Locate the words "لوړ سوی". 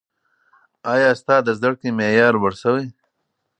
2.41-2.85